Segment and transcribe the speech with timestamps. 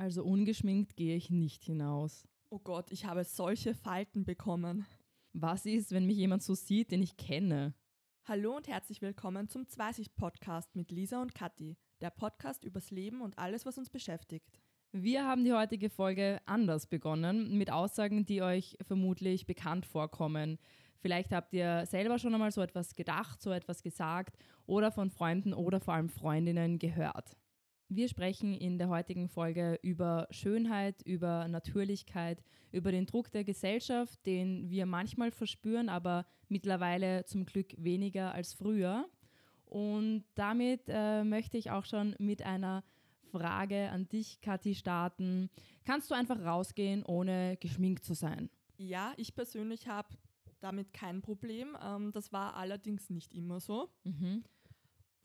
[0.00, 2.26] Also ungeschminkt gehe ich nicht hinaus.
[2.48, 4.86] Oh Gott, ich habe solche Falten bekommen.
[5.34, 7.74] Was ist, wenn mich jemand so sieht, den ich kenne?
[8.24, 13.38] Hallo und herzlich willkommen zum Zweisicht-Podcast mit Lisa und Kathi, der Podcast übers Leben und
[13.38, 14.62] alles, was uns beschäftigt.
[14.90, 20.56] Wir haben die heutige Folge anders begonnen, mit Aussagen, die euch vermutlich bekannt vorkommen.
[21.00, 25.52] Vielleicht habt ihr selber schon einmal so etwas gedacht, so etwas gesagt oder von Freunden
[25.52, 27.36] oder vor allem Freundinnen gehört.
[27.92, 32.40] Wir sprechen in der heutigen Folge über Schönheit, über Natürlichkeit,
[32.70, 38.54] über den Druck der Gesellschaft, den wir manchmal verspüren, aber mittlerweile zum Glück weniger als
[38.54, 39.08] früher.
[39.64, 42.84] Und damit äh, möchte ich auch schon mit einer
[43.32, 45.50] Frage an dich, Kathi, starten.
[45.84, 48.50] Kannst du einfach rausgehen, ohne geschminkt zu sein?
[48.78, 50.16] Ja, ich persönlich habe
[50.60, 51.76] damit kein Problem.
[51.82, 53.90] Ähm, das war allerdings nicht immer so.
[54.04, 54.44] Mhm.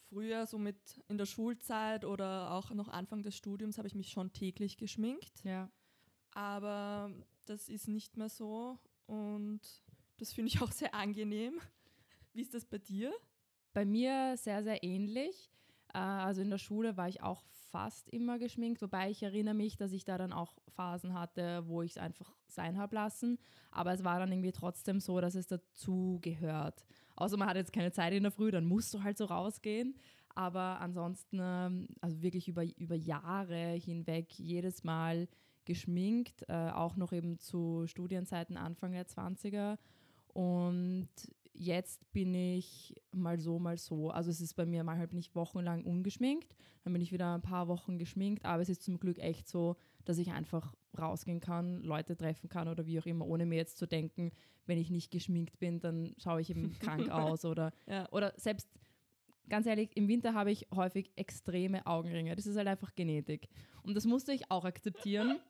[0.09, 4.09] Früher, so mit in der Schulzeit oder auch noch Anfang des Studiums, habe ich mich
[4.09, 5.43] schon täglich geschminkt.
[5.43, 5.69] Ja.
[6.31, 7.11] Aber
[7.45, 9.61] das ist nicht mehr so und
[10.17, 11.59] das finde ich auch sehr angenehm.
[12.33, 13.13] Wie ist das bei dir?
[13.73, 15.51] Bei mir sehr, sehr ähnlich.
[15.93, 19.75] Äh, Also in der Schule war ich auch fast immer geschminkt, wobei ich erinnere mich,
[19.75, 23.37] dass ich da dann auch Phasen hatte, wo ich es einfach sein habe lassen.
[23.71, 26.85] Aber es war dann irgendwie trotzdem so, dass es dazu gehört.
[27.15, 29.95] Außer man hat jetzt keine Zeit in der Früh, dann musst du halt so rausgehen.
[30.35, 35.27] Aber ansonsten, ähm, also wirklich über, über Jahre hinweg jedes Mal
[35.63, 39.77] geschminkt, äh, auch noch eben zu Studienzeiten Anfang der 20er.
[40.33, 41.09] Und
[41.53, 44.11] jetzt bin ich mal so, mal so.
[44.11, 47.33] Also es ist bei mir mal halt bin ich wochenlang ungeschminkt, dann bin ich wieder
[47.33, 51.39] ein paar Wochen geschminkt, aber es ist zum Glück echt so, dass ich einfach rausgehen
[51.39, 54.31] kann, Leute treffen kann oder wie auch immer, ohne mir jetzt zu denken,
[54.65, 58.07] wenn ich nicht geschminkt bin, dann schaue ich eben krank aus oder, Ja.
[58.11, 58.69] oder selbst,
[59.49, 62.35] ganz ehrlich, im Winter habe ich häufig extreme Augenringe.
[62.35, 63.47] Das ist halt einfach Genetik.
[63.83, 65.39] Und das musste ich auch akzeptieren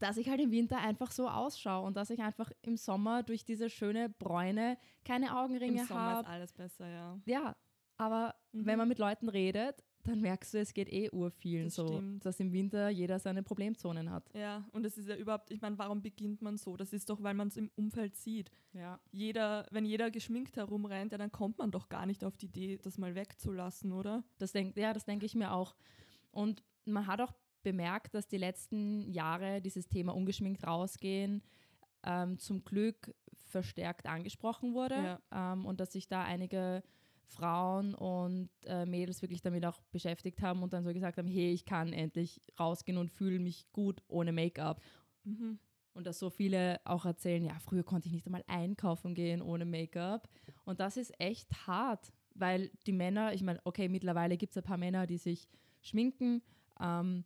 [0.00, 3.44] dass ich halt im Winter einfach so ausschaue und dass ich einfach im Sommer durch
[3.44, 6.26] diese schöne Bräune keine Im Augenringe Sommer ist habe.
[6.26, 7.18] alles besser, ja.
[7.24, 7.56] Ja,
[7.96, 8.66] aber Mhm.
[8.66, 12.24] wenn man mit Leuten redet, dann merkst du, es geht eh urvielen Das so, stimmt.
[12.24, 14.28] dass im Winter jeder seine Problemzonen hat.
[14.34, 16.76] Ja, und es ist ja überhaupt, ich meine, warum beginnt man so?
[16.76, 18.50] Das ist doch, weil man es im Umfeld sieht.
[18.72, 19.00] Ja.
[19.12, 22.78] Jeder, wenn jeder geschminkt herumrennt, ja, dann kommt man doch gar nicht auf die Idee,
[22.82, 24.24] das mal wegzulassen, oder?
[24.38, 25.74] Das denk, ja, das denke ich mir auch.
[26.30, 31.42] Und man hat auch bemerkt, dass die letzten Jahre dieses Thema ungeschminkt rausgehen
[32.04, 36.82] ähm, zum Glück verstärkt angesprochen wurde ähm, und dass sich da einige
[37.28, 41.52] Frauen und äh, Mädels wirklich damit auch beschäftigt haben und dann so gesagt haben, hey,
[41.52, 44.80] ich kann endlich rausgehen und fühle mich gut ohne Make-up.
[45.24, 45.58] Mhm.
[45.92, 49.64] Und dass so viele auch erzählen, ja, früher konnte ich nicht einmal einkaufen gehen ohne
[49.64, 50.28] Make-up.
[50.64, 54.66] Und das ist echt hart, weil die Männer, ich meine, okay, mittlerweile gibt es ein
[54.66, 55.48] paar Männer, die sich
[55.80, 56.42] schminken,
[56.80, 57.24] ähm,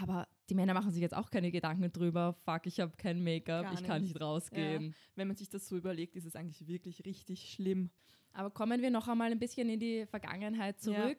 [0.00, 3.72] aber die Männer machen sich jetzt auch keine Gedanken drüber, fuck, ich habe kein Make-up,
[3.74, 4.20] ich kann nicht.
[4.20, 4.86] rausgehen.
[4.86, 4.92] Ja.
[5.16, 7.90] Wenn man sich das so überlegt, ist es eigentlich wirklich richtig schlimm.
[8.32, 11.18] Aber kommen wir noch einmal ein bisschen in die Vergangenheit zurück.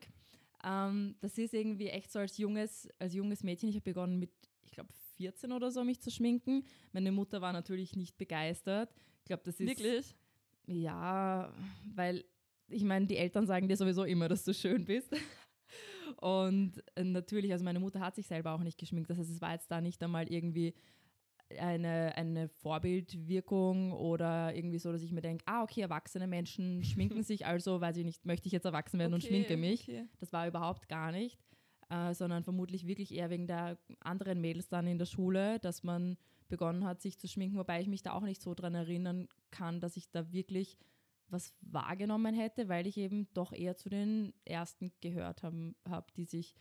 [0.63, 3.69] Ähm, das ist irgendwie echt so als junges, als junges Mädchen.
[3.69, 4.31] Ich habe begonnen mit,
[4.63, 6.63] ich glaube, 14 oder so, mich zu schminken.
[6.91, 8.93] Meine Mutter war natürlich nicht begeistert.
[9.19, 9.67] Ich glaube, das ist.
[9.67, 10.15] Wirklich?
[10.65, 11.53] Ja,
[11.95, 12.23] weil
[12.69, 15.11] ich meine, die Eltern sagen dir sowieso immer, dass du schön bist.
[16.17, 19.09] Und äh, natürlich, also meine Mutter hat sich selber auch nicht geschminkt.
[19.09, 20.73] Das heißt, es war jetzt da nicht einmal irgendwie
[21.57, 27.23] eine, eine Vorbildwirkung oder irgendwie so, dass ich mir denke, ah, okay, erwachsene Menschen schminken
[27.23, 29.83] sich, also weiß ich nicht, möchte ich jetzt erwachsen werden und Okay, schminke mich.
[29.83, 30.05] okay.
[30.19, 31.39] Das war überhaupt gar nicht,
[31.89, 36.17] äh, sondern vermutlich wirklich eher wegen der anderen Mädels dann in der Schule, dass man
[36.49, 39.79] begonnen hat, sich zu schminken, wobei ich mich da auch nicht so dran erinnern kann,
[39.79, 40.77] dass ich da wirklich
[41.31, 46.25] was wahrgenommen hätte, weil ich eben doch eher zu den ersten gehört habe, hab, die
[46.25, 46.55] sich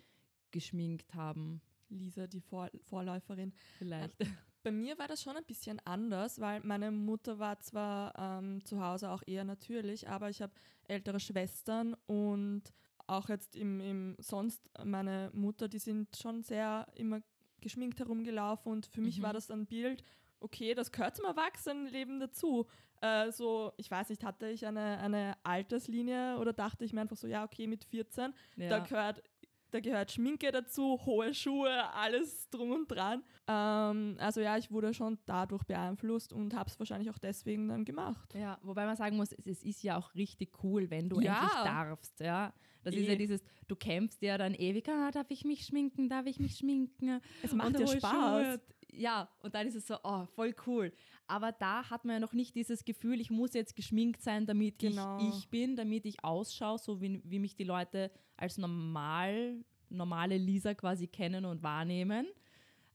[0.50, 1.60] geschminkt haben.
[1.88, 3.52] Lisa, die Vor Vorläuferin.
[3.78, 4.16] Vielleicht.
[4.62, 8.82] Bei mir war das schon ein bisschen anders, weil meine Mutter war zwar ähm, zu
[8.82, 10.52] Hause auch eher natürlich, aber ich habe
[10.84, 12.64] ältere Schwestern und
[13.06, 17.22] auch jetzt im, im sonst meine Mutter, die sind schon sehr immer
[17.60, 20.04] geschminkt herumgelaufen und für mich war das ein Bild,
[20.40, 22.66] okay, das gehört zum Erwachsenenleben dazu.
[23.00, 27.16] Äh, so, ich weiß nicht, hatte ich eine, eine Alterslinie oder dachte ich mir einfach
[27.16, 28.68] so, ja, okay, mit 14, Ja.
[28.68, 29.22] da gehört
[29.70, 33.22] da gehört Schminke dazu, hohe Schuhe, alles drum und dran.
[33.46, 37.84] Ähm, also ja, ich wurde schon dadurch beeinflusst und habe es wahrscheinlich auch deswegen dann
[37.84, 38.32] gemacht.
[38.34, 41.34] Ja, wobei man sagen muss, es, es ist ja auch richtig cool, wenn du Ja.
[41.42, 42.54] endlich darfst, ja.
[42.82, 43.10] Das ist Eh.
[43.10, 46.56] ja dieses, du kämpfst ja dann ewig, ah, darf ich mich schminken, darf ich mich
[46.56, 47.20] schminken?
[47.42, 48.46] Es macht dir hohe Spaß.
[48.46, 48.60] Schuhe.
[48.98, 50.92] Ja, und dann ist es so, oh, voll cool.
[51.26, 54.78] Aber da hat man ja noch nicht dieses Gefühl, ich muss jetzt geschminkt sein, damit
[54.80, 55.18] Genau.
[55.20, 60.36] ich ich bin, damit ich ausschaue, so wie, wie mich die Leute als normal, normale
[60.36, 62.26] Lisa quasi kennen und wahrnehmen.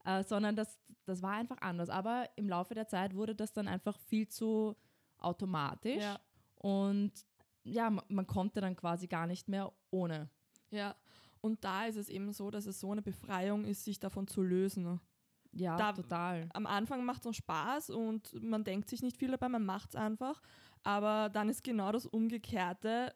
[0.04, 1.88] äh, sondern das, das war einfach anders.
[1.88, 4.76] Aber im Laufe der Zeit wurde das dann einfach viel zu
[5.18, 6.20] automatisch Ja.
[6.56, 7.12] und
[7.62, 10.28] ja, man, man konnte dann quasi gar nicht mehr ohne.
[10.70, 10.94] Ja.
[11.40, 14.42] Und da ist es eben so, dass es so eine Befreiung ist, sich davon zu
[14.42, 15.00] lösen.
[15.54, 16.48] Ja, Da- total.
[16.52, 19.90] Am Anfang macht es noch Spaß und man denkt sich nicht viel dabei, man macht
[19.90, 20.42] es einfach.
[20.82, 23.14] Aber dann ist genau das Umgekehrte.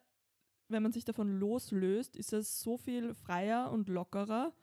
[0.69, 4.53] Wenn man sich davon loslöst, ist es so viel freier und lockerer.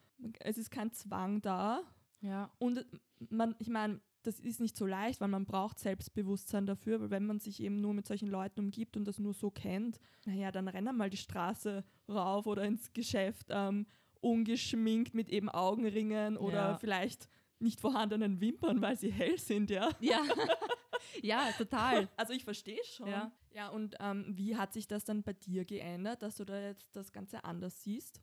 [0.40, 1.82] Es ist kein Zwang da.
[2.20, 2.86] Ja, Und
[3.28, 7.26] man, ich meine, das ist nicht so leicht, weil man braucht Selbstbewusstsein dafür, weil wenn
[7.26, 10.66] man sich eben nur mit solchen Leuten umgibt und das nur so kennt, naja, dann
[10.66, 13.86] renn mal die Straße rauf oder ins Geschäft ähm,
[14.20, 16.78] ungeschminkt mit eben Augenringen oder Ja.
[16.78, 19.88] vielleicht nicht vorhandenen Wimpern, weil sie hell sind, ja.
[20.00, 20.22] ja.
[21.22, 22.08] ja, total.
[22.16, 23.08] Also ich verstehe schon.
[23.08, 23.32] Ja.
[23.54, 26.94] ja und ähm, wie hat sich das dann bei dir geändert, dass du da jetzt
[26.96, 28.20] das Ganze anders siehst?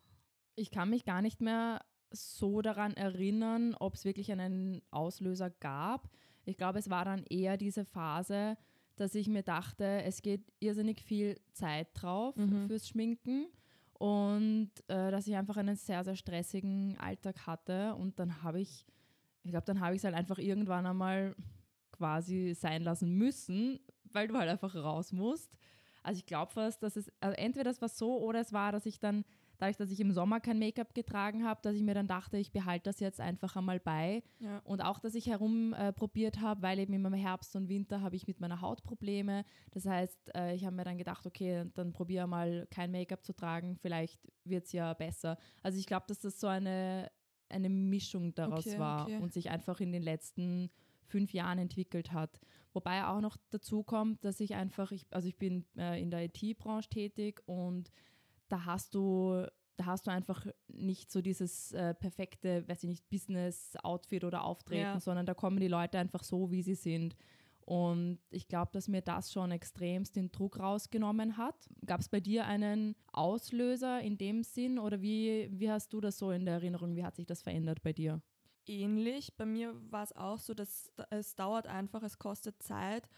[0.56, 6.08] Ich kann mich gar nicht mehr so daran erinnern, ob es wirklich einen Auslöser gab.
[6.44, 8.56] Ich glaube, es war dann eher diese Phase,
[8.96, 12.68] dass ich mir dachte, es geht irrsinnig viel Zeit drauf Mhm.
[12.68, 13.48] fürs Schminken
[13.94, 17.94] und äh, dass ich einfach einen sehr, sehr stressigen Alltag hatte.
[17.96, 18.86] Und dann habe ich,
[19.44, 21.36] ich glaube, dann habe ich es halt einfach irgendwann einmal
[21.92, 23.78] quasi sein lassen müssen,
[24.12, 25.56] weil du halt einfach raus musst.
[26.02, 28.84] Also ich glaube fast, dass es, also entweder es war so oder es war, dass
[28.84, 29.24] ich dann,
[29.58, 32.52] dadurch, dass ich im Sommer kein Make-up getragen habe, dass ich mir dann dachte, ich
[32.52, 34.22] behalte das jetzt einfach einmal bei.
[34.40, 34.60] Ja.
[34.64, 38.26] Und auch, dass ich herumprobiert äh, habe, weil eben im Herbst und Winter habe ich
[38.26, 39.44] mit meiner Haut Probleme.
[39.70, 43.32] Das heißt, äh, ich habe mir dann gedacht, okay, dann probiere mal kein Make-up zu
[43.32, 45.38] tragen, vielleicht wird es ja besser.
[45.62, 47.10] Also ich glaube, dass das so eine,
[47.48, 49.18] eine Mischung daraus Okay, war okay.
[49.18, 50.70] und sich einfach in den letzten
[51.06, 52.40] fünf Jahren entwickelt hat.
[52.72, 56.24] Wobei auch noch dazu kommt, dass ich einfach, ich, also ich bin äh, in der
[56.24, 57.90] IT-Branche tätig und
[58.48, 59.46] da hast du,
[59.76, 64.80] da hast du einfach nicht so dieses äh, perfekte, weiß ich nicht, Business-Outfit oder Auftreten,
[64.82, 65.00] Ja.
[65.00, 67.14] sondern da kommen die Leute einfach so, wie sie sind.
[67.66, 71.68] Und ich glaube, dass mir das schon extremst den Druck rausgenommen hat.
[71.86, 76.18] Gab es bei dir einen Auslöser in dem Sinn oder wie, wie hast du das
[76.18, 76.94] so in der Erinnerung?
[76.94, 78.20] Wie hat sich das verändert bei dir?
[78.66, 79.34] ähnlich.
[79.36, 83.08] Bei mir war es auch so, dass da- es dauert einfach, es kostet Zeit,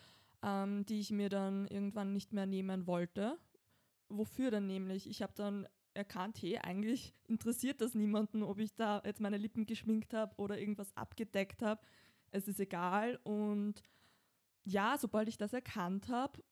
[0.43, 3.38] ähm, die ich mir dann irgendwann nicht mehr nehmen wollte.
[4.08, 5.08] Wofür dann nämlich?
[5.08, 9.66] Ich habe dann erkannt, hey, eigentlich interessiert das niemanden, ob ich da jetzt meine Lippen
[9.66, 11.81] geschminkt habe oder irgendwas abgedeckt habe.
[12.31, 13.19] Es ist egal.
[13.25, 13.82] Und
[14.67, 16.43] ja, sobald ich das erkannt habe,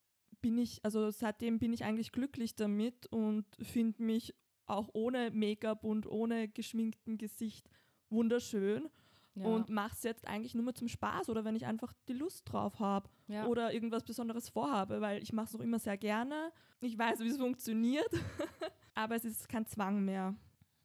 [0.41, 4.35] bin ich, also seitdem bin ich eigentlich glücklich damit und finde mich
[4.67, 7.69] auch ohne Make-up und ohne geschminkten Gesicht
[8.09, 8.89] wunderschön
[9.35, 12.45] und mache es jetzt eigentlich nur mehr zum Spaß oder wenn ich einfach die Lust
[12.51, 13.47] drauf habe ja.
[13.47, 16.53] oder irgendwas Besonderes vorhabe, weil ich mache es noch immer sehr gerne.
[16.81, 18.09] Ich weiß, wie es funktioniert,
[18.95, 20.37] aber es ist kein Zwang mehr.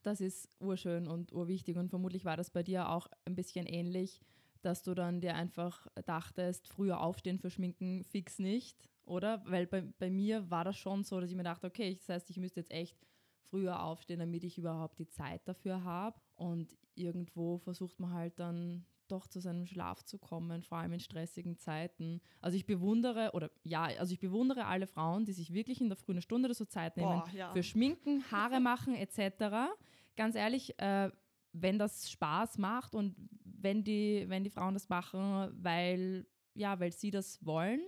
[0.01, 4.19] Das ist urschön und urwichtig und vermutlich war das bei dir auch ein bisschen ähnlich,
[4.61, 9.41] dass du dann dir einfach dachtest, früher aufstehen für Schminken fix nicht, oder?
[9.45, 12.29] Weil bei, bei mir war das schon so, dass ich mir dachte, okay, das heißt,
[12.29, 12.97] ich müsste jetzt echt
[13.49, 16.19] früher aufstehen, damit ich überhaupt die Zeit dafür habe.
[16.35, 20.99] Und irgendwo versucht man halt dann doch zu seinem Schlaf zu kommen, vor allem in
[20.99, 22.21] stressigen Zeiten.
[22.41, 25.97] Also ich bewundere, oder ja, also ich bewundere alle Frauen, die sich wirklich in der
[25.97, 27.51] frühen Stunde oder so Zeit nehmen, ja.
[27.51, 29.73] für Schminken, Haare machen etc.
[30.15, 31.09] Ganz ehrlich, äh,
[31.51, 33.15] wenn das Spaß macht und
[33.61, 37.81] wenn die, wenn die Frauen das machen, weil, ja, weil sie das wollen,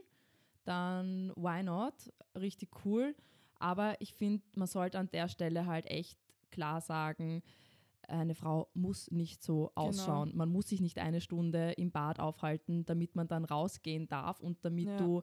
[0.63, 1.93] dann why not?
[2.35, 3.15] Richtig cool.
[3.55, 6.17] Aber ich finde, man sollte an der Stelle halt echt
[6.49, 7.43] klar sagen,
[8.07, 10.31] eine Frau muss nicht so ausschauen.
[10.35, 14.63] Man muss sich nicht eine Stunde im Bad aufhalten, damit man dann rausgehen darf und
[14.65, 14.97] damit Ja.
[14.97, 15.21] du,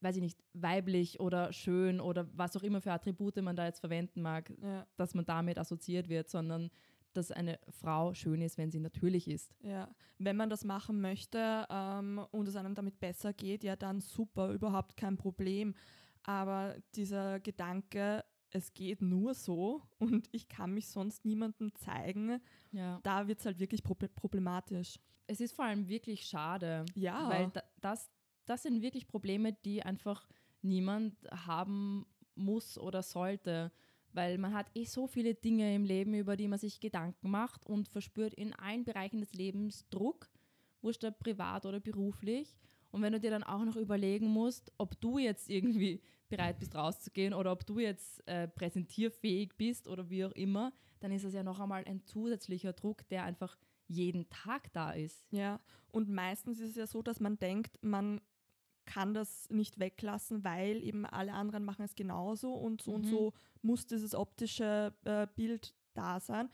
[0.00, 3.80] weiß ich nicht, weiblich oder schön oder was auch immer für Attribute man da jetzt
[3.80, 6.70] verwenden mag, ja, dass man damit assoziiert wird, sondern
[7.16, 9.54] dass eine Frau schön ist, wenn sie natürlich ist.
[9.62, 9.88] ja.
[10.18, 14.52] Wenn man das machen möchte ähm, und es einem damit besser geht, ja, dann super,
[14.52, 15.74] überhaupt kein Problem.
[16.22, 22.40] Aber dieser Gedanke, es geht nur so und ich kann mich sonst niemandem zeigen,
[22.70, 23.00] Ja.
[23.02, 25.00] da wird es halt wirklich prob- problematisch.
[25.26, 28.08] Es ist vor allem wirklich schade, Ja, weil da, das,
[28.46, 30.28] das sind wirklich Probleme, die einfach
[30.60, 33.72] niemand haben muss oder sollte.
[34.12, 37.64] Weil man hat eh so viele Dinge im Leben, über die man sich Gedanken macht
[37.64, 40.28] und verspürt in allen Bereichen des Lebens Druck,
[40.82, 42.54] wurscht ob privat oder beruflich.
[42.90, 46.74] Und wenn du dir dann auch noch überlegen musst, ob du jetzt irgendwie bereit bist
[46.74, 51.34] rauszugehen oder ob du jetzt äh, präsentierfähig bist oder wie auch immer, dann ist das
[51.34, 53.56] ja noch einmal ein zusätzlicher Druck, der einfach
[53.88, 55.24] jeden Tag da ist.
[55.30, 58.20] Ja, und meistens ist es ja so, dass man denkt, man
[58.84, 63.10] kann das nicht weglassen, weil eben alle anderen machen es genauso und so und Mhm.
[63.10, 66.48] so muss dieses optische äh, Bild da sein.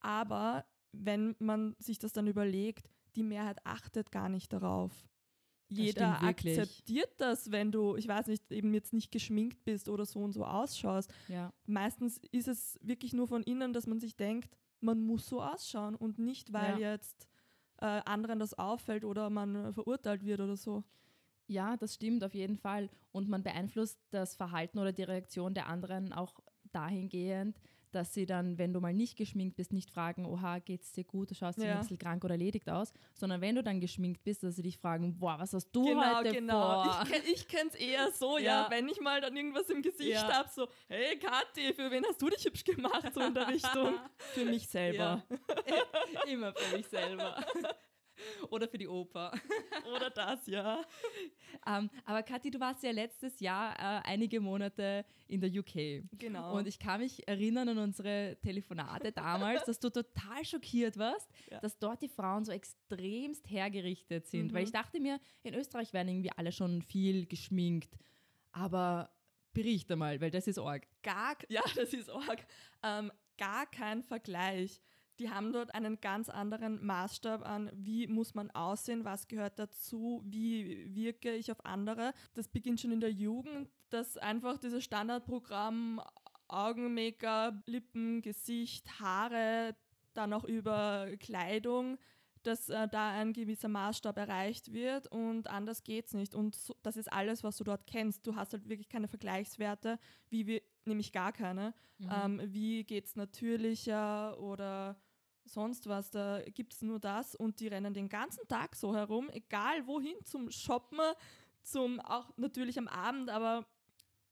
[0.00, 4.92] Aber wenn man sich das dann überlegt, die Mehrheit achtet gar nicht darauf.
[5.68, 10.06] Das Jeder akzeptiert das, wenn du, ich weiß nicht, eben jetzt nicht geschminkt bist oder
[10.06, 11.12] so und so ausschaust.
[11.28, 11.52] Ja.
[11.66, 15.96] Meistens ist es wirklich nur von innen, dass man sich denkt, man muss so ausschauen
[15.96, 17.26] und nicht, weil jetzt
[17.78, 20.84] äh, anderen das auffällt oder man verurteilt wird oder so.
[21.46, 22.88] Ja, das stimmt auf jeden Fall.
[23.12, 26.40] Und man beeinflusst das Verhalten oder die Reaktion der anderen auch
[26.72, 27.58] dahingehend,
[27.92, 31.30] dass sie dann, wenn du mal nicht geschminkt bist, nicht fragen, oha, geht's dir gut,
[31.30, 31.74] du schaust Ja.
[31.74, 34.76] ein bisschen krank oder erledigt aus, sondern wenn du dann geschminkt bist, dass sie dich
[34.76, 36.82] fragen, boah, was hast du genau, heute genau.
[36.82, 37.02] vor?
[37.04, 38.64] Ich, kenn, ich kenn's eher so, ja.
[38.64, 38.70] Ja.
[38.70, 40.28] wenn ich mal dann irgendwas im Gesicht Ja.
[40.30, 43.14] hab, so, hey Kathi, für wen hast du dich hübsch gemacht?
[43.14, 43.94] So in der Richtung.
[44.34, 45.22] Für mich selber.
[46.28, 47.36] Immer für mich selber.
[48.50, 49.32] Oder für die Oper.
[49.94, 50.82] Oder das, ja.
[51.66, 56.04] Ähm, aber Kathi, du warst ja letztes Jahr äh, einige Monate in der UK.
[56.18, 56.54] Genau.
[56.56, 61.58] Und ich kann mich erinnern an unsere Telefonate damals, dass du total schockiert warst, Ja.
[61.60, 64.48] dass dort die Frauen so extremst hergerichtet sind.
[64.52, 64.54] Mhm.
[64.54, 67.96] Weil ich dachte mir, in Österreich werden irgendwie alle schon viel geschminkt.
[68.52, 69.10] Aber
[69.52, 70.86] berichte mal, weil das ist arg.
[71.02, 72.46] gar, ja, das ist arg,
[72.82, 74.80] ähm, gar kein Vergleich.
[75.18, 80.22] Die haben dort einen ganz anderen Maßstab an, wie muss man aussehen, was gehört dazu,
[80.26, 82.12] wie wirke ich auf andere.
[82.34, 86.00] Das beginnt schon in der Jugend, dass einfach dieses Standardprogramm
[86.48, 89.74] Augen, Make-up, Lippen, Gesicht, Haare,
[90.14, 91.98] dann auch über Kleidung,
[92.42, 96.34] dass äh, da ein gewisser Maßstab erreicht wird und anders geht's nicht.
[96.34, 98.26] Und so, das ist alles, was du dort kennst.
[98.26, 101.74] Du hast halt wirklich keine Vergleichswerte, wie wir, nämlich gar keine.
[102.10, 104.96] Ähm, wie geht's natürlicher oder
[105.46, 106.10] sonst was.
[106.10, 110.50] Da gibt's nur das und die rennen den ganzen Tag so herum, egal wohin, zum
[110.50, 111.00] Shoppen,
[111.62, 113.66] zum auch natürlich am Abend, aber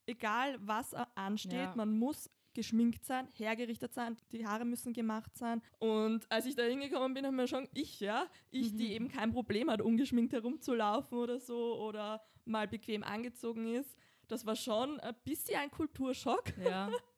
[0.06, 1.73] egal was ansteht, Ja.
[1.76, 5.61] man muss geschminkt sein, hergerichtet sein, die Haare müssen gemacht sein.
[5.80, 8.90] Und als ich da hingekommen bin, haben wir schon, ich, ja, ich, die Mhm.
[8.92, 13.97] eben kein Problem hat, ungeschminkt herumzulaufen oder so oder mal bequem angezogen ist,
[14.28, 16.44] das war schon ein bisschen ein Kulturschock.
[16.64, 16.88] Ja.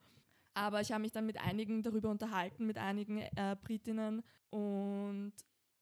[0.57, 5.35] Aber ich habe mich dann mit einigen darüber unterhalten, mit einigen äh, Britinnen und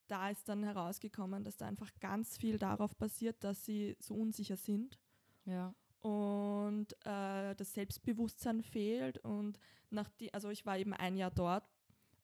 [0.08, 4.56] da ist dann herausgekommen, dass da einfach ganz viel darauf basiert, dass sie so unsicher
[4.56, 4.98] sind
[5.44, 5.72] ja.
[6.00, 9.18] und äh, das Selbstbewusstsein fehlt.
[9.18, 11.64] Und nach die, also ich war eben ein Jahr dort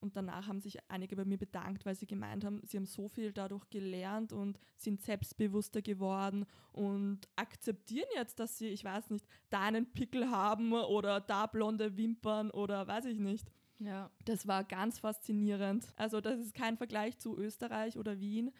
[0.00, 3.08] und danach haben sich einige bei mir bedankt, weil sie gemeint haben, sie haben so
[3.08, 9.26] viel dadurch gelernt und sind selbstbewusster geworden und akzeptieren jetzt, dass sie, ich weiß nicht,
[9.50, 13.50] da einen Pickel haben oder da blonde Wimpern oder weiß ich nicht.
[13.78, 14.10] Ja.
[14.24, 15.86] Das war ganz faszinierend.
[15.96, 18.52] Also das ist kein Vergleich zu Österreich oder Wien.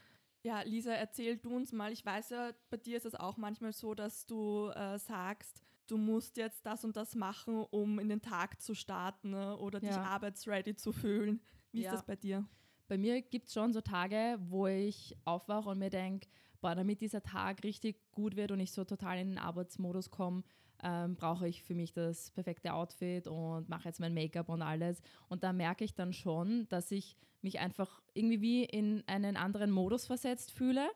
[0.43, 1.93] Ja, Lisa, erzähl du uns mal.
[1.93, 5.97] Ich weiß ja, bei dir ist es auch manchmal so, dass du äh, sagst, du
[5.97, 9.57] musst jetzt das und das machen, um in den Tag zu starten ne?
[9.57, 10.03] oder dich Ja.
[10.03, 11.41] arbeitsready zu fühlen.
[11.73, 11.91] Wie Ja.
[11.91, 12.47] ist das bei dir?
[12.89, 16.29] Bei mir gibt es schon so Tage, wo ich aufwache und mir denke,
[16.61, 20.43] boah, damit dieser Tag richtig gut wird und ich so total in den Arbeitsmodus komme,
[20.83, 25.03] ähm, brauche ich für mich das perfekte Outfit und mache jetzt mein Make-up und alles.
[25.29, 29.71] Und da merke ich dann schon, dass ich mich einfach irgendwie wie in einen anderen
[29.71, 30.89] Modus versetzt fühle,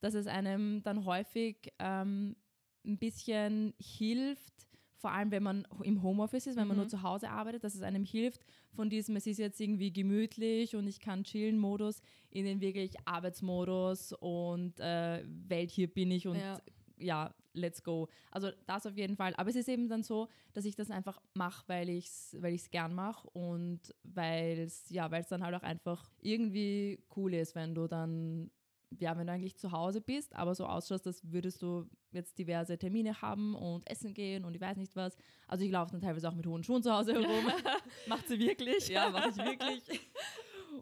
[0.00, 2.36] dass es einem dann häufig ähm,
[2.84, 4.52] ein bisschen hilft,
[4.96, 6.82] vor allem wenn man im Homeoffice ist, wenn man Mhm.
[6.82, 10.76] nur zu Hause arbeitet, dass es einem hilft, von diesem, es ist jetzt irgendwie gemütlich
[10.76, 16.26] und ich kann chillen Modus in den wirklich Arbeitsmodus und äh, Welt, hier bin ich
[16.26, 16.60] und Ja.
[16.98, 17.34] ja.
[17.54, 18.08] let's go.
[18.30, 19.34] Also das auf jeden Fall.
[19.36, 22.54] Aber es ist eben dann so, dass ich das einfach mache, weil ich es weil
[22.54, 27.54] ich's gern mache und weil es ja, weil's dann halt auch einfach irgendwie cool ist,
[27.54, 28.50] wenn du dann
[29.00, 32.78] ja, wenn du eigentlich zu Hause bist, aber so ausschaust, als würdest du jetzt diverse
[32.78, 35.16] Termine haben und essen gehen und ich weiß nicht was.
[35.48, 37.44] Also ich laufe dann teilweise auch mit hohen Schuhen zu Hause herum.
[38.06, 38.88] Macht sie wirklich?
[38.88, 40.00] Ja, mache ich wirklich.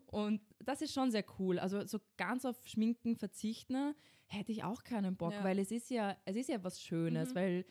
[0.06, 1.58] Und das ist schon sehr cool.
[1.58, 3.94] Also so ganz auf Schminken verzichten
[4.26, 5.44] hätte ich auch keinen Bock, Ja.
[5.44, 7.34] weil es ist ja, es ist ja was Schönes, Mhm.
[7.34, 7.64] weil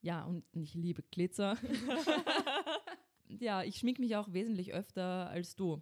[0.00, 1.56] ja, und ich liebe Glitzer.
[3.28, 5.80] ja, ich schmink mich auch wesentlich öfter als du.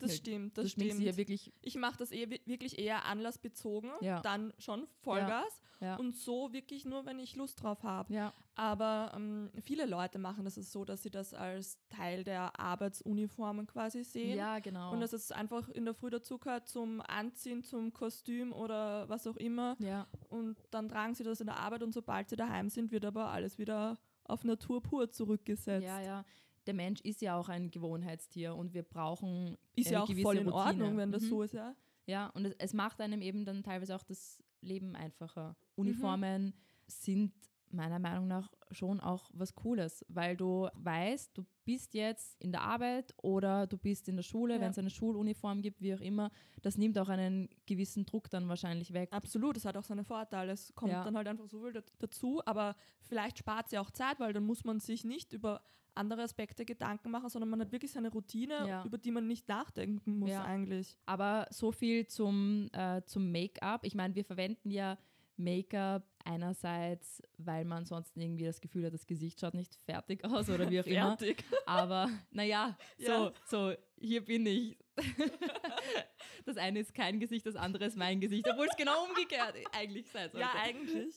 [0.00, 1.06] Das Ja, stimmt, du das schminkst stimmt.
[1.12, 4.20] ja wirklich, ich mache das eher, wirklich eher anlassbezogen, Ja.
[4.22, 5.96] dann schon Vollgas ja.
[5.96, 8.12] und so wirklich nur, wenn ich Lust drauf habe.
[8.12, 13.66] ja, Aber ähm, viele Leute machen das so, dass sie das als Teil der Arbeitsuniformen
[13.66, 14.36] quasi sehen.
[14.36, 14.92] ja, genau.
[14.92, 19.26] Und dass es einfach in der Früh dazu gehört zum Anziehen, zum Kostüm oder was
[19.26, 19.76] auch immer.
[19.78, 23.04] ja, Und dann tragen sie das in der Arbeit und sobald sie daheim sind, wird
[23.04, 25.84] aber alles wieder auf Natur pur zurückgesetzt.
[25.86, 26.24] ja, ja.
[26.70, 30.36] Der Mensch ist ja auch ein Gewohnheitstier und wir brauchen Ist ja auch gewisse voll
[30.36, 30.84] in Routine.
[30.84, 31.28] Ordnung, wenn das Mhm.
[31.28, 31.74] so ist, ja.
[32.06, 35.48] Ja, und es, es macht einem eben dann teilweise auch das Leben einfacher.
[35.48, 35.54] Mhm.
[35.82, 36.54] Uniformen
[36.86, 37.32] sind
[37.72, 42.62] meiner Meinung nach schon auch was Cooles, weil du weißt, du bist jetzt in der
[42.62, 44.60] Arbeit oder du bist in der Schule, Ja.
[44.60, 46.30] wenn es eine Schuluniform gibt, wie auch immer.
[46.62, 49.08] Das nimmt auch einen gewissen Druck dann wahrscheinlich weg.
[49.12, 50.52] Absolut, es hat auch seine Vorteile.
[50.52, 51.04] Es kommt Ja.
[51.04, 54.44] dann halt einfach so viel dazu, aber vielleicht spart es ja auch Zeit, weil dann
[54.44, 55.62] muss man sich nicht über
[55.96, 58.84] andere Aspekte Gedanken machen, sondern man hat wirklich seine Routine, Ja.
[58.84, 60.96] über die man nicht nachdenken muss eigentlich.
[61.04, 63.84] Aber so viel zum, äh, zum Make-up.
[63.84, 64.96] Ich meine, wir verwenden ja
[65.40, 70.48] Make-up einerseits, weil man sonst irgendwie das Gefühl hat, das Gesicht schaut nicht fertig aus
[70.50, 71.16] oder wie auch immer.
[71.16, 71.44] Fertig.
[71.66, 73.32] Aber naja, so, Ja.
[73.46, 74.78] so, hier bin ich.
[76.44, 80.10] das eine ist kein Gesicht, das andere ist mein Gesicht, obwohl es genau umgekehrt eigentlich
[80.10, 80.40] sein sollte.
[80.40, 81.14] Ja, eigentlich.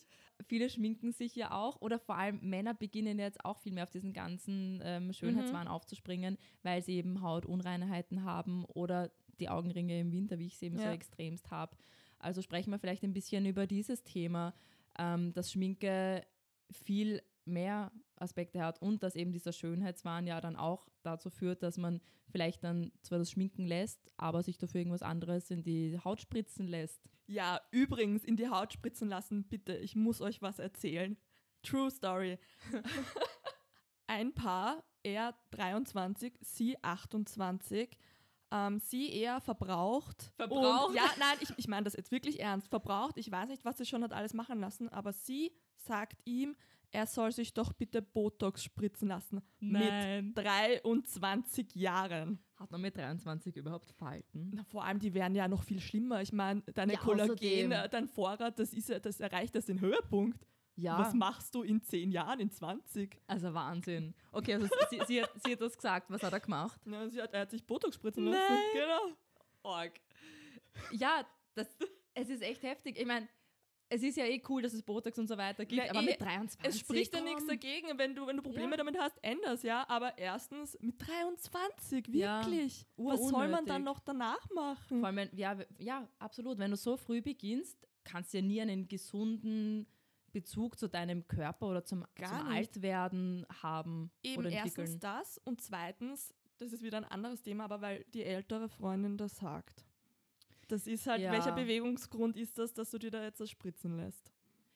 [0.47, 3.91] Viele schminken sich ja auch oder vor allem Männer beginnen jetzt auch viel mehr auf
[3.91, 10.39] diesen ganzen ähm, Schönheitswahn aufzuspringen, weil sie eben Hautunreinheiten haben oder die Augenringe im Winter,
[10.39, 10.91] wie ich sie eben so Ja.
[10.91, 11.75] extremst habe.
[12.23, 14.53] Also sprechen wir vielleicht ein bisschen über dieses Thema,
[14.97, 16.25] ähm, dass Schminke
[16.71, 21.77] viel mehr Aspekte hat und dass eben dieser Schönheitswahn ja dann auch dazu führt, dass
[21.77, 26.21] man vielleicht dann zwar das Schminken lässt, aber sich dafür irgendwas anderes in die Haut
[26.21, 27.01] spritzen lässt.
[27.27, 31.17] Ja, übrigens in die Haut spritzen lassen, bitte, ich muss euch was erzählen.
[31.63, 32.39] True Story.
[34.07, 37.97] Ein Paar, er 23, sie 28,
[38.53, 40.31] ähm, sie eher verbraucht.
[40.36, 40.89] Verbraucht?
[40.89, 42.67] Und, ja, nein, ich, ich meine das jetzt wirklich ernst.
[42.67, 46.55] Verbraucht, ich weiß nicht, was sie schon hat alles machen lassen, aber sie sagt ihm,
[46.91, 49.41] er soll sich doch bitte Botox spritzen lassen.
[49.60, 52.38] Mit 23 Jahren.
[52.55, 54.51] Hat man mit 23 überhaupt Falten?
[54.53, 56.22] Na, vor allem, die wären ja noch viel schlimmer.
[56.22, 60.45] Ich meine, deine Ja, Kollagen, dein Vorrat, das, ist ja, das erreicht das den Höhepunkt.
[60.75, 63.21] Ja, Was machst du in 10 Jahren, in 20?
[63.27, 64.13] also Wahnsinn.
[64.31, 66.09] Okay, also sie, sie, hat, sie hat das gesagt.
[66.09, 66.79] Was hat er gemacht?
[66.85, 68.39] Ja, sie hat, er hat sich Botox spritzen lassen.
[68.39, 68.59] Nein.
[68.73, 69.15] Genau.
[69.63, 69.91] Org.
[70.91, 71.67] Ja, das,
[72.15, 72.97] es ist echt heftig.
[72.99, 73.27] Ich meine,
[73.89, 76.05] es ist ja eh cool, dass es Botox und so weiter gibt, Na, aber eh,
[76.05, 76.59] mit 23.
[76.63, 78.77] Es spricht ja nichts dagegen, wenn du, wenn du Probleme Ja.
[78.77, 79.85] damit hast, änders, ja.
[79.87, 82.87] Aber erstens, mit 23, Ja, wirklich.
[82.97, 84.99] Was soll man dann noch danach machen?
[85.01, 86.57] Vor allem, ja, ja, absolut.
[86.57, 89.85] Wenn du so früh beginnst, kannst du ja nie einen gesunden
[90.34, 92.48] Bezug zu deinem Körper oder zum, Gar zum.
[92.50, 95.00] Altwerden haben Eben oder erstens entwickeln.
[95.00, 99.38] das und zweitens, das ist wieder ein anderes Thema, aber weil die ältere Freundin das
[99.38, 99.86] sagt.
[100.67, 101.32] Das ist halt, Ja.
[101.32, 104.32] welcher Bewegungsgrund ist das, dass du dir da jetzt das spritzen lässt?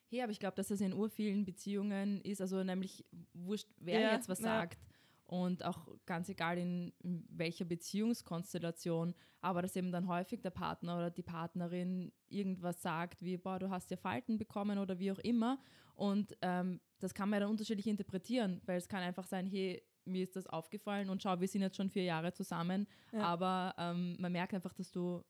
[0.10, 4.14] Hey, aber ich glaube, dass das in urvielen Beziehungen ist, also nämlich wurscht, wer Ja,
[4.14, 4.46] jetzt was ja.
[4.46, 4.78] sagt
[5.28, 10.98] und auch ganz egal in, in welcher Beziehungskonstellation, aber dass eben dann häufig der Partner
[10.98, 15.20] oder die Partnerin irgendwas sagt, wie, boah, du hast ja Falten bekommen oder wie auch
[15.20, 15.60] immer
[15.96, 19.84] und ähm, das kann man ja dann unterschiedlich interpretieren, weil es kann einfach sein, hey,
[20.06, 23.20] mir ist das aufgefallen und schau, wir sind jetzt schon vier Jahre zusammen, Ja.
[23.20, 25.22] aber ähm, man merkt einfach, dass du,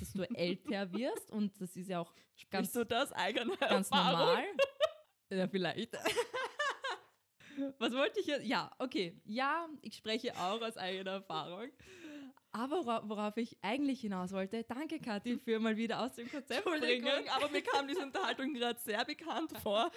[0.00, 2.12] dass du älter wirst und das ist ja auch
[2.50, 4.18] ganz Sprichst du das eigene ganz Erfahrung?
[4.18, 4.44] normal.
[5.30, 5.96] Ja, vielleicht.
[7.78, 8.44] Was wollte ich jetzt?
[8.46, 9.20] Ja, okay.
[9.24, 11.68] Ja, ich spreche auch aus eigener Erfahrung.
[12.52, 16.64] Aber wora- worauf ich eigentlich hinaus wollte, danke Kathi für mal wieder aus dem Konzept
[16.64, 17.28] bringen.
[17.34, 19.90] aber mir kam diese Unterhaltung gerade sehr bekannt vor.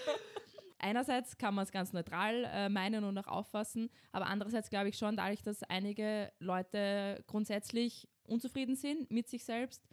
[0.80, 4.98] Einerseits kann man es ganz neutral äh, meinen und auch auffassen, aber andererseits glaube ich
[4.98, 9.84] schon, dadurch, dass einige Leute grundsätzlich unzufrieden sind mit sich selbst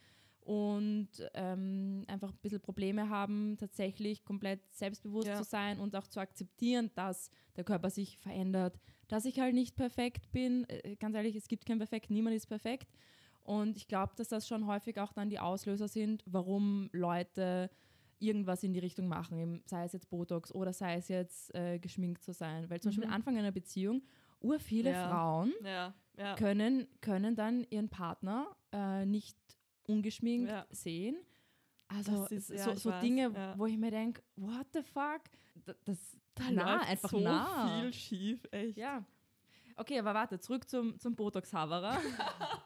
[0.45, 5.37] und ähm, einfach ein bisschen Probleme haben, tatsächlich komplett selbstbewusst Ja.
[5.37, 8.79] zu sein und auch zu akzeptieren, dass der Körper sich verändert,
[9.09, 10.65] dass ich halt nicht perfekt bin.
[10.69, 12.93] Äh, ganz ehrlich, es gibt kein Perfekt, niemand ist perfekt.
[13.43, 17.71] Und ich glaube, dass das schon häufig auch dann die Auslöser sind, warum Leute
[18.19, 22.23] irgendwas in die Richtung machen, sei es jetzt Botox oder sei es jetzt äh, geschminkt
[22.23, 22.69] zu sein.
[22.71, 23.13] Weil zum Beispiel Mhm.
[23.13, 24.03] Anfang einer Beziehung,
[24.41, 25.09] ur viele Ja.
[25.09, 26.35] Frauen Ja, ja.
[26.37, 29.37] können, können dann ihren Partner äh, nicht
[29.87, 30.67] ungeschminkt Ja.
[30.71, 31.17] sehen.
[31.89, 33.55] Also Das ist- ja, so, ich so weiß, Dinge, ja.
[33.59, 35.23] wo ich mir denke, what the fuck?
[35.67, 35.99] Da- Das,
[36.35, 37.81] Da nah, einfach so nah.
[37.81, 38.77] viel schief, echt.
[38.77, 39.05] Ja.
[39.77, 41.99] Okay, aber warte, zurück zum, zum Botox-Haverer.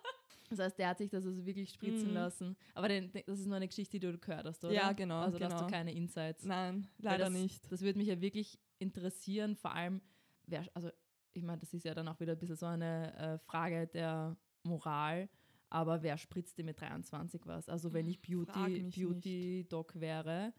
[0.50, 2.14] das heißt, der hat sich das also wirklich spritzen Mhm.
[2.14, 2.56] lassen.
[2.74, 4.72] Aber den, das ist nur eine Geschichte, die du gehört hast, oder?
[4.72, 5.66] Ja, genau, Also da hast genau.
[5.66, 6.44] du keine Insights.
[6.44, 7.70] Nein, leider das, nicht.
[7.70, 10.00] Das würde mich ja wirklich interessieren, vor allem,
[10.46, 10.90] wer, also
[11.34, 14.36] ich meine, das ist ja dann auch wieder ein bisschen so eine äh, Frage der
[14.62, 15.28] Moral,
[15.70, 17.68] aber wer spritzt dir mit 23 was?
[17.68, 20.52] Also wenn ich Frag Beauty, Beauty Doc wäre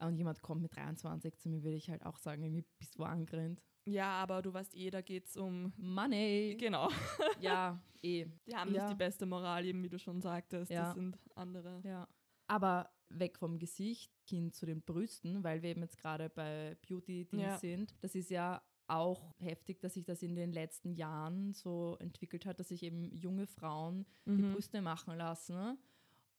[0.00, 3.04] und jemand kommt mit 23 zu mir, würde ich halt auch sagen, irgendwie bist du
[3.04, 3.62] angrennt.
[3.84, 5.72] Ja, aber du weißt eh, da geht es um.
[5.78, 6.56] Money.
[6.60, 6.88] Genau.
[7.40, 8.26] ja, eh.
[8.46, 8.82] Die haben Ja.
[8.82, 10.70] nicht die beste Moral, eben wie du schon sagtest.
[10.70, 10.84] Ja.
[10.84, 11.80] Das sind andere.
[11.84, 12.06] Ja.
[12.48, 17.42] Aber weg vom Gesicht hin zu den Brüsten, weil wir eben jetzt gerade bei Beauty-Dings
[17.42, 17.58] Ja.
[17.58, 17.94] sind.
[18.02, 22.58] Das ist ja auch heftig, dass sich das in den letzten Jahren so entwickelt hat,
[22.60, 24.52] dass sich eben junge Frauen die Mhm.
[24.52, 25.54] Brüste machen lassen.
[25.54, 25.78] ne?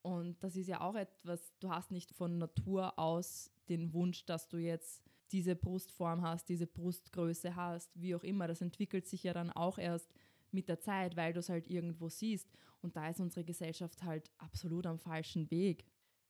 [0.01, 4.47] Und das ist ja auch etwas, du hast nicht von Natur aus den Wunsch, dass
[4.47, 8.47] du jetzt diese Brustform hast, diese Brustgröße hast, wie auch immer.
[8.47, 10.11] Das entwickelt sich ja dann auch erst
[10.51, 12.49] mit der Zeit, weil du es halt irgendwo siehst.
[12.81, 15.85] Und da ist unsere Gesellschaft halt absolut am falschen Weg.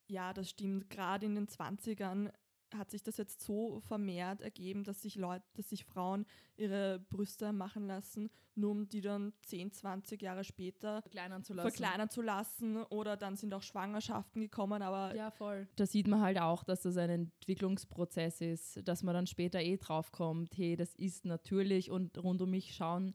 [0.08, 0.90] Ja, das stimmt.
[0.90, 2.34] Gerade in den 20ern
[2.76, 6.26] hat sich das jetzt so vermehrt ergeben, dass sich Leute, dass sich Frauen
[6.58, 11.70] ihre Brüste machen lassen, nur um die dann 10, 20 Jahre später verkleinern zu lassen.
[11.70, 15.68] Verkleinern zu lassen oder dann sind auch Schwangerschaften gekommen, aber ja, voll.
[15.76, 19.78] Da sieht man halt auch, dass das ein Entwicklungsprozess ist, dass man dann später eh
[19.78, 23.14] drauf kommt, hey, das ist natürlich und rund um mich schauen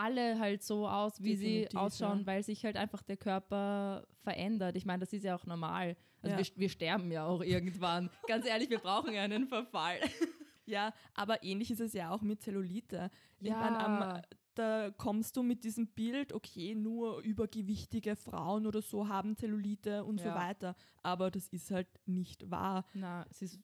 [0.00, 2.26] alle halt so aus, wie Definitiv, sie ausschauen, ja.
[2.26, 4.76] weil sich halt einfach der Körper verändert.
[4.76, 5.96] Ich meine, das ist ja auch normal.
[6.22, 6.38] Also ja.
[6.38, 8.10] wir, wir sterben ja auch irgendwann.
[8.26, 10.00] Ganz ehrlich, wir brauchen ja einen Verfall.
[10.66, 13.10] Ja, aber ähnlich ist es ja auch mit Zellulite.
[13.40, 13.58] Ich ja.
[13.58, 14.22] Meine,
[14.54, 20.20] da kommst du mit diesem Bild, okay, nur übergewichtige Frauen oder so haben Zellulite und
[20.20, 20.32] ja.
[20.32, 20.76] so weiter.
[21.02, 22.84] Aber das ist halt nicht wahr.
[22.94, 23.58] Na, es ist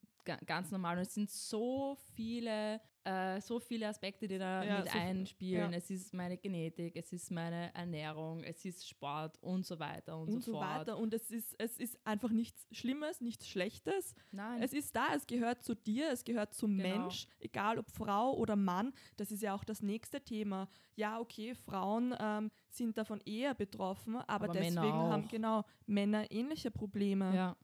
[0.46, 0.96] ganz normal.
[0.96, 5.70] Und es sind so viele, äh, so viele Aspekte, die da ja, mit so einspielen.
[5.72, 5.78] Ja.
[5.78, 10.28] Es ist meine Genetik, es ist meine Ernährung, es ist Sport und so weiter und,
[10.28, 10.80] und so, so fort.
[10.80, 10.98] Weiter.
[10.98, 14.14] Und es ist, es ist einfach nichts Schlimmes, nichts Schlechtes.
[14.32, 14.60] Nein.
[14.62, 16.88] Es ist da, es gehört zu dir, es gehört zum genau.
[16.88, 18.92] Mensch, egal ob Frau oder Mann.
[19.16, 20.68] Das ist ja auch das nächste Thema.
[20.96, 26.70] Ja, okay, Frauen ähm, sind davon eher betroffen, aber, aber deswegen haben genau Männer ähnliche
[26.70, 27.34] Probleme.
[27.34, 27.56] Ja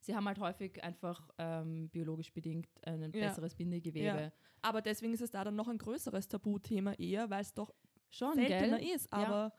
[0.00, 3.28] sie haben halt häufig einfach ähm, biologisch bedingt ein ja.
[3.28, 4.04] besseres Bindegewebe.
[4.04, 4.32] Ja.
[4.62, 7.72] Aber deswegen ist es da dann noch ein größeres Tabuthema eher, weil es doch
[8.10, 8.94] schon seltener gell?
[8.94, 9.12] ist.
[9.12, 9.52] Aber ja.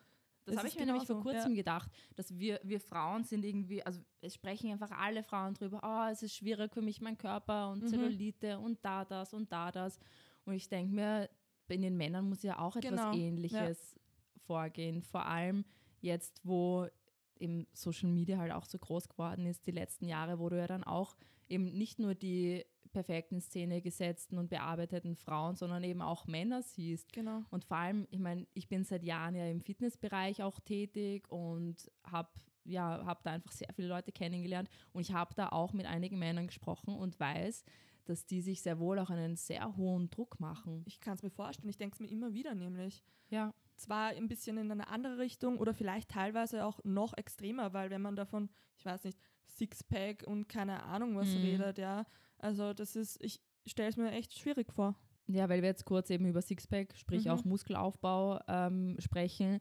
[0.45, 4.01] Das habe ich mir nämlich vor kurzem gedacht, dass wir, wir Frauen sind irgendwie, also
[4.21, 7.83] es sprechen einfach alle Frauen drüber, oh, es ist schwierig für mich, mein Körper und
[7.83, 7.87] mhm.
[7.87, 9.99] Zellulite und da das und da das.
[10.45, 11.29] Und ich denke mir,
[11.67, 13.13] bei den Männern muss ja auch etwas genau.
[13.13, 13.95] Ähnliches
[14.47, 15.03] vorgehen.
[15.03, 15.65] Vor allem
[16.01, 16.87] jetzt, wo
[17.39, 20.67] eben Social Media halt auch so groß geworden ist, die letzten Jahre, wo du ja
[20.67, 21.15] dann auch
[21.47, 27.13] eben nicht nur die perfekten Szene gesetzten und bearbeiteten Frauen, sondern eben auch Männer siehst.
[27.13, 27.43] Genau.
[27.51, 31.91] Und vor allem, ich meine, ich bin seit Jahren ja im Fitnessbereich auch tätig und
[32.03, 32.29] habe
[32.65, 36.19] ja, habe da einfach sehr viele Leute kennengelernt und ich habe da auch mit einigen
[36.19, 37.63] Männern gesprochen und weiß,
[38.05, 40.83] dass die sich sehr wohl auch einen sehr hohen Druck machen.
[40.85, 43.03] Ich kann es mir vorstellen, ich denke es mir immer wieder nämlich.
[43.29, 47.89] Ja zwar ein bisschen in eine andere Richtung oder vielleicht teilweise auch noch extremer, weil
[47.89, 51.41] wenn man davon, ich weiß nicht, Sixpack und keine Ahnung was mhm.
[51.41, 52.05] redet, ja,
[52.37, 54.95] also das ist, ich stelle es mir echt schwierig vor.
[55.27, 57.31] Ja, weil wir jetzt kurz eben über Sixpack, sprich mhm.
[57.31, 59.59] auch Muskelaufbau ähm, sprechen.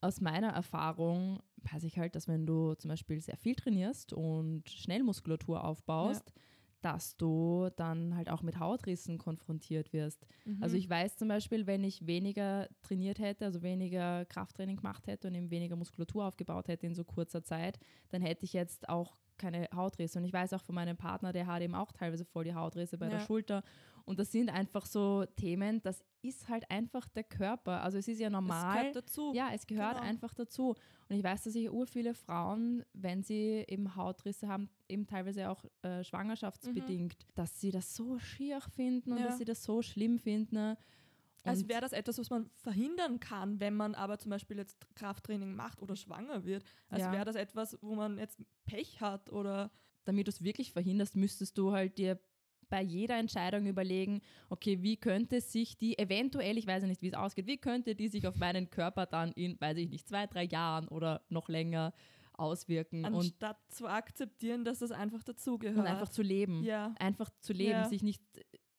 [0.00, 1.40] Aus meiner Erfahrung
[1.72, 6.32] weiß ich halt, dass wenn du zum Beispiel sehr viel trainierst und schnell Muskulatur aufbaust,
[6.34, 6.42] ja
[6.84, 10.26] dass du dann halt auch mit Hautrissen konfrontiert wirst.
[10.44, 10.62] Mhm.
[10.62, 15.28] Also ich weiß zum Beispiel, wenn ich weniger trainiert hätte, also weniger Krafttraining gemacht hätte
[15.28, 17.78] und eben weniger Muskulatur aufgebaut hätte in so kurzer Zeit,
[18.10, 20.18] dann hätte ich jetzt auch keine Hautrisse.
[20.18, 22.98] Und ich weiß auch von meinem Partner, der hat eben auch teilweise voll die Hautrisse
[22.98, 23.12] bei ja.
[23.12, 23.62] der Schulter.
[24.04, 27.82] Und das sind einfach so Themen, das ist halt einfach der Körper.
[27.82, 28.76] Also es ist ja normal.
[28.76, 29.32] Es gehört dazu.
[29.34, 30.06] Ja, es gehört genau.
[30.06, 30.74] einfach dazu.
[31.08, 35.50] Und ich weiß, dass sich ur viele Frauen, wenn sie eben Hautrisse haben, eben teilweise
[35.50, 37.32] auch äh, schwangerschaftsbedingt, mhm.
[37.34, 39.26] dass sie das so schier finden und ja.
[39.26, 40.76] dass sie das so schlimm finden.
[41.42, 45.54] Also wäre das etwas, was man verhindern kann, wenn man aber zum Beispiel jetzt Krafttraining
[45.54, 46.64] macht oder schwanger wird.
[46.88, 47.12] Also ja.
[47.12, 49.70] wäre das etwas, wo man jetzt Pech hat oder.
[50.06, 52.20] Damit du es wirklich verhinderst, müsstest du halt dir
[52.68, 57.08] bei jeder Entscheidung überlegen, okay, wie könnte sich die eventuell, ich weiß ja nicht, wie
[57.08, 60.26] es ausgeht, wie könnte die sich auf meinen Körper dann in, weiß ich nicht, zwei,
[60.26, 61.92] drei Jahren oder noch länger
[62.32, 63.04] auswirken.
[63.04, 65.78] Anstatt und, zu akzeptieren, dass das einfach dazugehört.
[65.78, 66.64] Und einfach zu leben.
[66.64, 66.94] Ja.
[66.98, 67.88] Einfach zu leben, ja.
[67.88, 68.22] sich nicht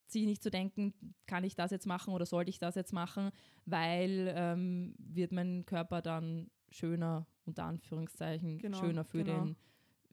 [0.07, 0.93] sich nicht zu denken,
[1.25, 3.31] kann ich das jetzt machen oder sollte ich das jetzt machen,
[3.65, 9.45] weil ähm, wird mein Körper dann schöner, unter Anführungszeichen, genau, schöner für, genau.
[9.45, 9.55] den,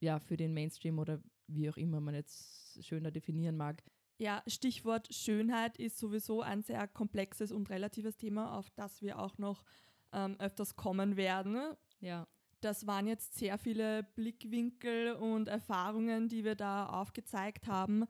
[0.01, 3.83] ja, für den Mainstream oder wie auch immer man jetzt schöner definieren mag.
[4.19, 9.39] Ja, Stichwort Schönheit ist sowieso ein sehr komplexes und relatives Thema, auf das wir auch
[9.39, 9.65] noch
[10.13, 11.75] ähm, öfters kommen werden.
[12.01, 12.27] Ja.
[12.61, 18.05] Das waren jetzt sehr viele Blickwinkel und Erfahrungen, die wir da aufgezeigt haben.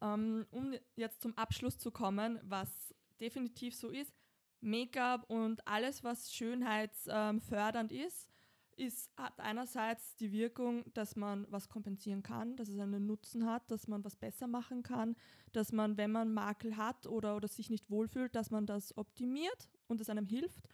[0.00, 4.12] Ähm, um jetzt zum Abschluss zu kommen, was definitiv so ist,
[4.60, 8.28] Make-up und alles, was schönheitsfördernd ähm, ist,
[8.76, 13.70] ist, hat einerseits die Wirkung, dass man was kompensieren kann, dass es einen Nutzen hat,
[13.70, 15.16] dass man was besser machen kann,
[15.52, 19.68] dass man, wenn man Makel hat oder, oder sich nicht wohlfühlt, dass man das optimiert
[19.88, 20.68] und es einem hilft.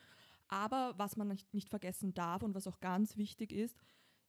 [0.48, 3.76] Aber was man nicht, nicht vergessen darf und was auch ganz wichtig ist,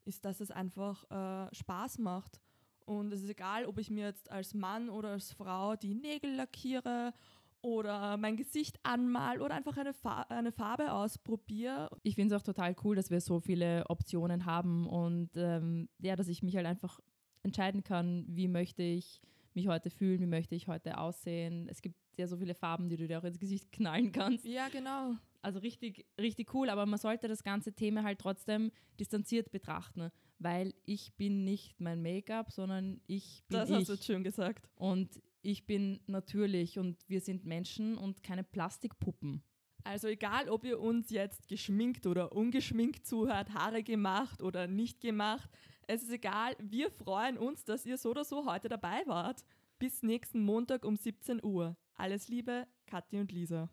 [0.05, 2.41] ist, dass es einfach äh, Spaß macht.
[2.85, 6.33] Und es ist egal, ob ich mir jetzt als Mann oder als Frau die Nägel
[6.33, 7.13] lackiere
[7.61, 11.89] oder mein Gesicht anmal oder einfach eine, Fa eine Farbe ausprobiere.
[12.03, 16.15] Ich finde es auch total cool, dass wir so viele Optionen haben und ähm, ja,
[16.15, 16.99] dass ich mich halt einfach
[17.43, 19.21] entscheiden kann, wie möchte ich
[19.53, 21.67] mich heute fühlen, wie möchte ich heute aussehen.
[21.69, 24.45] Es gibt ja so viele Farben, die du dir auch ins Gesicht knallen kannst.
[24.45, 25.15] Ja, genau.
[25.41, 30.73] Also richtig, richtig cool, aber man sollte das ganze Thema halt trotzdem distanziert betrachten, weil
[30.85, 33.75] ich bin nicht mein Make-up, sondern ich bin Das ich.
[33.75, 34.69] hast du jetzt schön gesagt.
[34.75, 39.43] Und ich bin natürlich und wir sind Menschen und keine Plastikpuppen.
[39.83, 45.49] Also egal, ob ihr uns jetzt geschminkt oder ungeschminkt zuhört, Haare gemacht oder nicht gemacht,
[45.87, 49.43] es ist egal, wir freuen uns, dass ihr so oder so heute dabei wart.
[49.79, 51.77] Bis nächsten Montag um 17 Uhr.
[51.95, 53.69] Alles Liebe, Kathi und Lisa.